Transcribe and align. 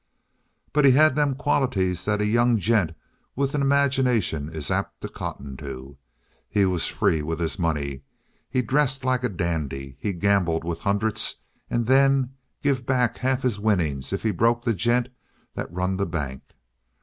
"But 0.73 0.83
he 0.83 0.89
had 0.93 1.15
them 1.15 1.35
qualities 1.35 2.05
that 2.05 2.21
a 2.21 2.25
young 2.25 2.57
gent 2.57 2.93
with 3.35 3.53
an 3.53 3.61
imagination 3.61 4.49
is 4.49 4.71
apt 4.71 4.99
to 5.01 5.07
cotton 5.09 5.55
to. 5.57 5.95
He 6.49 6.65
was 6.65 6.87
free 6.87 7.21
with 7.21 7.37
his 7.39 7.59
money. 7.59 8.01
He 8.49 8.63
dressed 8.63 9.05
like 9.05 9.23
a 9.23 9.29
dandy. 9.29 9.97
He'd 9.99 10.19
gamble 10.19 10.59
with 10.61 10.79
hundreds, 10.79 11.35
and 11.69 11.85
then 11.85 12.33
give 12.63 12.83
back 12.87 13.17
half 13.19 13.37
of 13.37 13.43
his 13.43 13.59
winnings 13.59 14.11
if 14.11 14.23
he'd 14.23 14.37
broke 14.37 14.63
the 14.63 14.73
gent 14.73 15.09
that 15.53 15.71
run 15.71 15.97
the 15.97 16.07
bank. 16.07 16.41